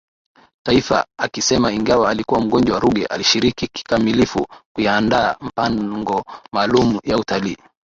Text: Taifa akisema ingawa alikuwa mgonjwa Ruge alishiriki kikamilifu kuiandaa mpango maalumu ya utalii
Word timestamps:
Taifa 0.65 1.05
akisema 1.19 1.71
ingawa 1.71 2.09
alikuwa 2.09 2.41
mgonjwa 2.41 2.79
Ruge 2.79 3.05
alishiriki 3.05 3.67
kikamilifu 3.67 4.47
kuiandaa 4.75 5.35
mpango 5.41 6.23
maalumu 6.53 6.99
ya 7.03 7.17
utalii 7.17 7.57